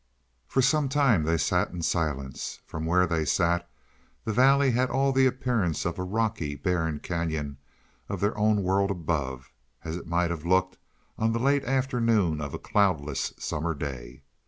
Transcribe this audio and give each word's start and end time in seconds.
For 0.47 0.63
some 0.63 0.89
time 0.89 1.25
they 1.25 1.37
sat 1.37 1.69
in 1.69 1.83
silence. 1.83 2.59
From 2.65 2.87
where 2.87 3.05
they 3.05 3.23
sat 3.23 3.69
the 4.25 4.33
valley 4.33 4.71
had 4.71 4.89
all 4.89 5.11
the 5.11 5.27
appearance 5.27 5.85
of 5.85 5.99
a 5.99 6.03
rocky, 6.03 6.55
barren 6.55 6.99
cañon 6.99 7.57
of 8.09 8.19
their 8.19 8.35
own 8.35 8.63
world 8.63 8.89
above, 8.89 9.51
as 9.83 9.95
it 9.97 10.07
might 10.07 10.31
have 10.31 10.43
looked 10.43 10.79
on 11.19 11.33
the 11.33 11.39
late 11.39 11.65
afternoon 11.65 12.41
of 12.41 12.55
a 12.55 12.57
cloudless 12.57 13.31
summer 13.37 13.75
day. 13.75 14.23